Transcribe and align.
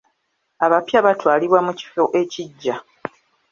Abapya 0.65 0.99
batwalibwa 1.05 1.59
mu 1.67 1.73
kifo 1.79 2.03
ekiggya. 2.21 2.75